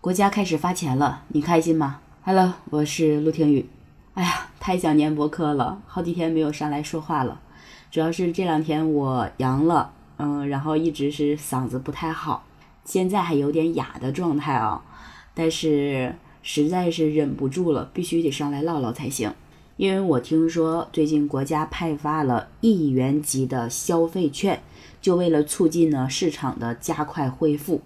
[0.00, 3.68] 国家开始发钱了，你开心吗？Hello，我是陆听雨。
[4.14, 7.40] 哎呀，太想念博客了，好几天没有上来说话了。
[7.90, 12.44] 主要是这两天我阳了，嗯，然后一直是嗓子不太好，
[12.84, 14.80] 现在还有点哑的状态啊。
[15.34, 19.34] 但是实在是忍不住了，必须得上来唠唠才行。
[19.78, 24.62] 因为我听说最近国家派发了亿元级的消费券，
[25.02, 27.82] 就为了促进呢市场的加快恢复。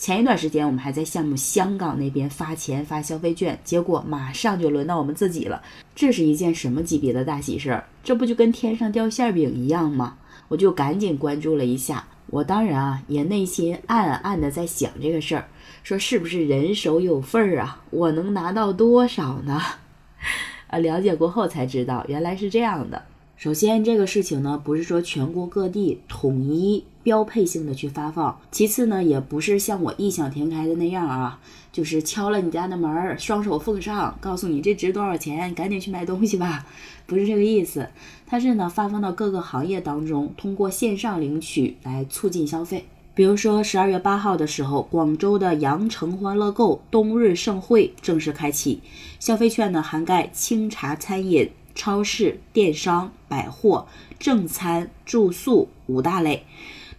[0.00, 5.62] 前一段时间我们还在羡慕香港那边发钱发消费券，结果马上就轮到我们自己了。
[5.94, 7.84] 这是一件什么级别的大喜事儿？
[8.02, 10.16] 这不就跟天上掉馅饼一样吗？
[10.48, 12.06] 我就赶紧关注了一下。
[12.28, 15.46] 我当然啊也内心暗暗的在想这个事儿，
[15.82, 17.82] 说是不是人手有份儿啊？
[17.90, 19.60] 我能拿到多少呢？
[20.68, 23.04] 啊，了解过后才知道，原来是这样的。
[23.40, 31.40] 首先，这个事情呢，不是说全国各地统一标配性的去发放；其次呢，也不是像我异想天开的那样啊，
[31.72, 36.66] 就是敲了你家的门儿，双手奉上，告诉你这值多少钱，赶紧去买东西吧，
[37.06, 37.88] 不是这个意思。
[38.26, 42.84] 它是呢，发放到各个行业当中，通过线上领取来促进消费。
[43.14, 48.80] 比如说，十二月八号的时候，广州的羊城欢乐购冬日盛会正式开启，
[49.18, 51.50] 消费券呢涵盖清茶餐饮、
[51.80, 53.86] 超市、电商、百货、
[54.18, 56.44] 正餐、住宿五大类，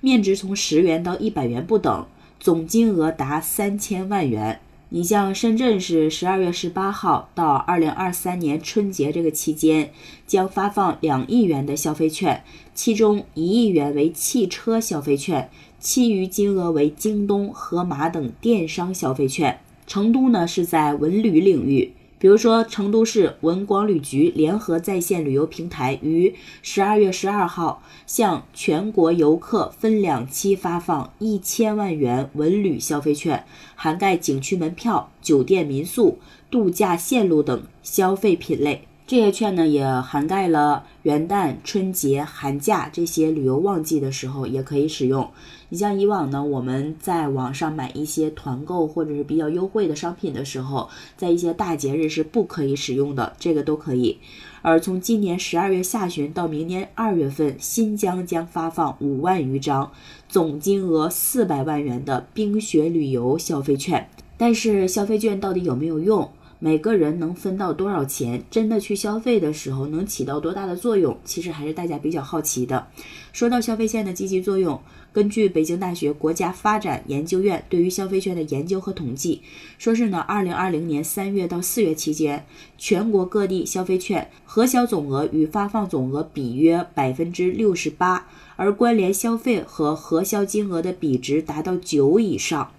[0.00, 2.06] 面值从十元到一百元不等，
[2.38, 4.58] 总金额达三千万元。
[4.88, 9.92] 你像深圳市十二月十八号到二零二三年春节这个期间，
[10.26, 12.42] 将发放两亿元的消费券，
[12.74, 15.50] 其中一亿元为汽车消费券。
[15.78, 19.60] 其余金额为京东、盒马等电商消费券。
[19.86, 36.18] 成都呢是在文旅领域，比如说成都市文广旅局联合在线旅游平台于十二月十二号向全国游客分两期发放一千万元文旅消费券，涵盖景区门票、酒店民宿、
[36.50, 38.86] 度假线路等消费品类。
[39.10, 45.28] 这些券呢也涵盖了元旦、春节、寒假这些旅游旺季的时候也可以使用。
[45.70, 54.16] 你像以往呢，我们在网上买一些团购或者是比较优惠的商品的时候，在一些大节日是不可以使用的，这个都可以。
[54.62, 59.90] 而从今年十二月下旬到明年二月份，新疆将发放五万余张，
[60.28, 64.08] 总金额四百万元的冰雪旅游消费券。
[64.36, 66.30] 但是消费券到底有没有用？
[66.62, 68.44] 每个人能分到多少钱？
[68.50, 71.18] 真的去消费的时候能起到多大的作用？
[71.24, 72.86] 其实还是大家比较好奇的。
[73.32, 74.78] 说到消费券的积极作用，
[75.10, 79.40] 根据北京大学国家发展研究院对于消费券的研究和统计，
[79.78, 82.44] 说是呢，二零二零年三月到四月期间，
[82.76, 88.26] 全国各地消费券核销总额与发放总额比约百分之六十八，
[88.56, 92.70] 而关联消费和核销金额的比值达到九以上。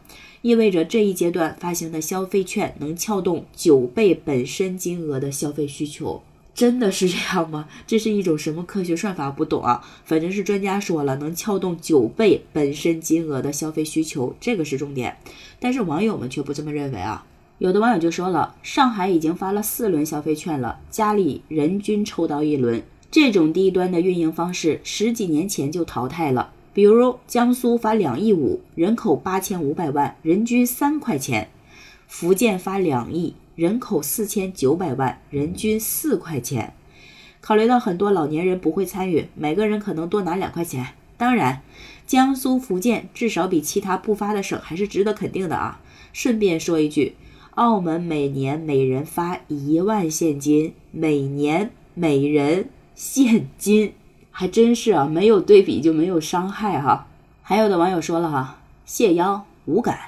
[0.41, 6.23] 意味着这一阶段发行的消费券能撬动九倍本身金额的消费需求，
[6.55, 7.67] 真的是这样吗？
[7.85, 9.29] 这是一种什么科学算法？
[9.29, 15.15] 不懂啊，反正是专家说了，能撬动九倍本身金额的消费需求，这个是重点。
[15.59, 17.23] 但是网友们却不这么认为啊，
[17.59, 22.81] 有的网友就说了，上海已经发了四轮消费券了，家里人均抽到一轮，
[23.11, 26.51] 这种低端的运营方式十几年前就淘汰了。
[26.73, 31.47] 比如江苏发两亿五，人口八千五百万，人均三块钱；
[32.07, 36.73] 福建发两亿，人口四千九百万，人均四块钱。
[37.41, 40.87] 考虑到很多老年人不会参与，每个人可能多拿两块钱。
[41.17, 41.61] 当然，
[42.07, 45.81] 江苏、福建至少比其他不发的省还是值得肯定的啊。
[46.13, 47.15] 顺便说一句，
[47.55, 53.93] 澳门每年每人发一万现金，每年每人现金。
[54.31, 57.07] 还真是啊，没有对比就没有伤害哈。
[57.43, 59.99] 还有的网友说了哈，谢邀无感。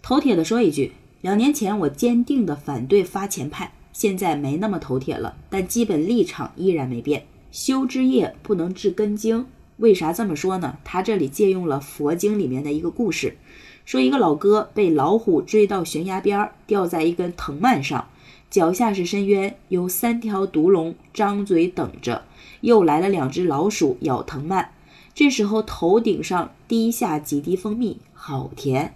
[0.00, 7.26] 头铁的说一句，两年前我坚定的反对发钱派，现在没那么头铁了，但基本立场依然没变。
[7.50, 9.46] 修枝叶不能治根茎，
[9.78, 10.78] 为啥这么说呢？
[10.84, 13.36] 他这里借用了佛经里面的一个故事，
[13.84, 18.08] 说一个老哥被老虎追到悬崖边儿，吊在一根藤蔓上，
[18.48, 22.22] 脚下是深渊，有三条毒龙张嘴等着。
[22.60, 24.68] 又来了两只老鼠咬藤蔓，
[25.14, 28.94] 这时候头顶上滴下几滴蜂蜜，好甜。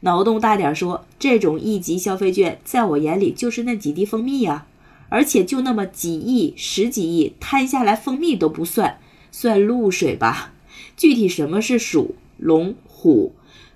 [0.00, 4.66] 脑洞大点说，这种一级消费券在我眼里就是那几滴蜂蜜呀，
[5.10, 8.98] 而且就那么几亿、十几亿，摊下来蜂蜜都不算，
[9.30, 10.52] 算露水吧。
[10.96, 13.32] 具体什么是鼠、龙、虎，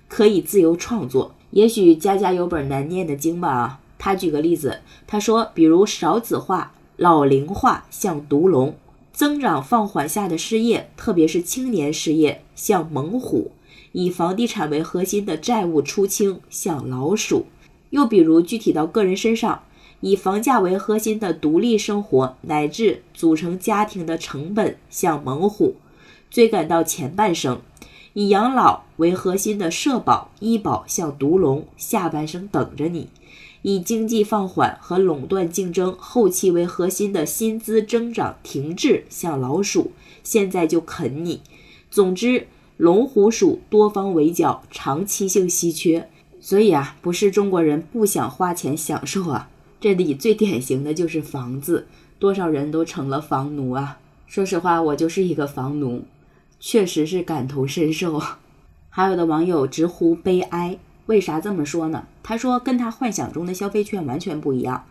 [0.07, 1.35] 可以自由创作。
[1.51, 3.49] 也许家家有本难念的经吧。
[3.49, 8.75] 啊，他举个例子，他说，比如少子化、老龄化像毒龙。
[9.15, 13.49] 增长放缓下的失业，特别是青年失业，像猛虎；
[13.93, 17.45] 以房地产为核心的债务出清，像老鼠。
[17.91, 19.63] 又比如具体到个人身上，
[20.01, 25.75] 以房价为核心的独立生活乃至组成家庭的成本像猛虎，
[26.29, 27.59] 追赶到前半生；
[28.11, 33.07] 以养老为核心的社保、医保像毒龙，下半生等着你。
[33.67, 39.91] 以经济放缓和垄断竞争后期为核心的薪资增长停滞，像老鼠，
[40.21, 41.41] 现在就啃你。
[41.89, 42.45] 总之，
[42.77, 46.07] 龙虎鼠多方围剿，长期性稀缺。
[46.39, 49.49] 所以啊，不是中国人不想花钱享受啊，
[49.81, 51.87] 这里最典型的就是房子，
[52.19, 53.97] 多少人都成了房奴啊。
[54.27, 56.03] 说实话，我就是一个房奴，
[56.59, 58.21] 确实是感同身受。
[58.91, 60.77] 还有的网友直呼悲哀。
[61.07, 62.07] 为啥这么说呢？
[62.23, 64.85] 他说，跟他幻想中的消费券完全不一样。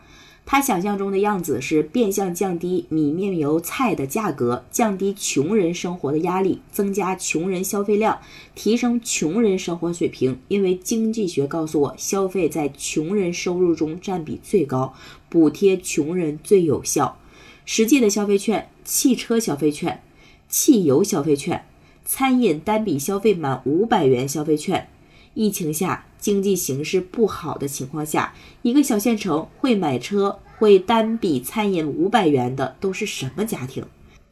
[0.46, 8.18] 他想象中的样子是变相降低米面油菜的价格，降低穷人生活的压力，增加穷人消费量，
[8.54, 10.38] 提升穷人生活水平。
[10.48, 14.92] 因为经济学告诉我，消费在穷人收入中占比最高，
[15.30, 17.18] 补贴穷人最有效。
[17.64, 20.02] 实际的消费券：汽车消费券、
[20.50, 21.64] 汽油消费券、
[22.04, 24.90] 餐饮单笔消费满五百元消费券。
[25.34, 28.32] 疫情下，经济形势不好的情况下，
[28.62, 33.84] 一个小县城会买车、会单笔餐饮五百元的都是什么家庭？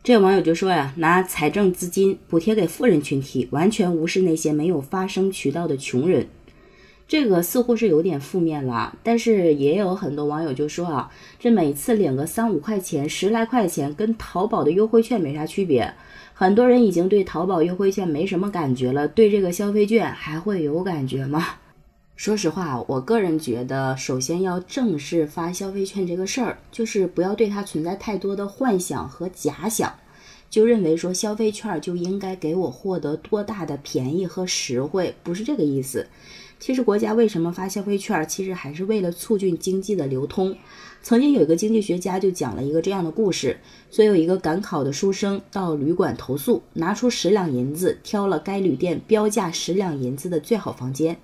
[0.02, 6.26] 这位网友就说呀，拿财政资金补贴给富人群体，完全无视那些没有发声渠道的穷人。
[7.06, 15.93] 这个似乎是有点负面了，但是也有很多网友就说啊，这每次领个三五块钱、十来块钱，跟淘宝的优惠券没啥区别。
[16.32, 21.44] 很多人已经对淘宝优惠券没什么感觉了，对这个消费券还会有感觉吗？
[22.16, 29.93] 说实话，我个人觉得，首先要正视发消费券这个事儿，就是不要对它存在太多的幻想和假想，
[30.49, 36.06] 就认为说消费券就应该给我获得多大的便宜和实惠，不是这个意思。
[36.62, 38.25] 其实国家为什么发消费券？
[38.29, 40.56] 其实还是为了促进经济的流通。
[41.03, 43.59] 曾经有一个经济学家就讲了一个这样的故事：
[43.91, 51.17] 说有一个赶考的书生到旅馆投宿，拿出十两银子挑了该旅店标价十两银子的最好房间，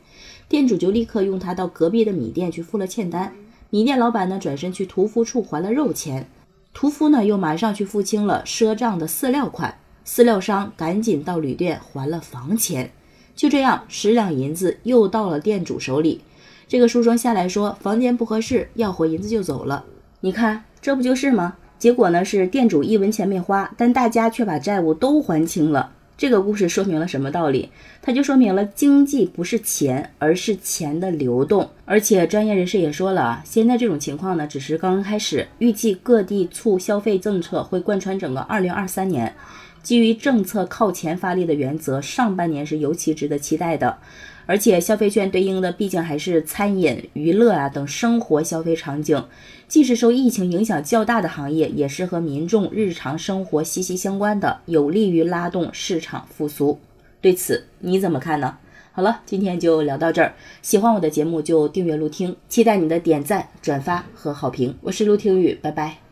[0.48, 3.32] 店主就立刻用他到隔壁的米店去付了欠单。
[3.70, 6.28] 米店老板呢转身去屠夫处还了肉钱，
[6.74, 12.90] 屠夫呢又马上去付清了赊账的饲料款，饲料商赶紧到旅店还了房钱。
[13.38, 16.22] 就这样，十两银子又到了店主手里。
[16.66, 19.84] 这个书生下来说房间不合适，要回银子就走了。
[20.22, 21.54] 你看，这不就是吗？
[21.78, 25.92] 结果呢是店主一文钱没花，但大家却把债务都还清了。
[26.16, 27.70] 这个故事说明了什么道理？
[28.02, 31.70] 它就说明了经济不是钱，而是钱的流动。
[31.84, 39.32] 而且专业人士也说了啊，现在这种情况呢只是刚刚开始，预计各地促消费政策会贯穿整个二零二三年。
[39.82, 43.98] 基于政策靠前发力的原则，上半年是尤其值得期待的。
[44.46, 49.22] 而且消费券对应的毕竟还是餐饮、娱乐啊等生活消费场景，
[49.68, 56.78] 既是受疫情影响较大的行业，也是和民众日常生活息息相关的，有利于拉动市场复苏。
[57.20, 58.56] 对此你怎么看呢？
[58.92, 60.34] 好了，今天就聊到这儿。
[60.62, 64.74] 喜欢我的节目就订阅录听，期待你的点赞、转发和好评。
[64.80, 66.07] 我是陆听雨，拜拜。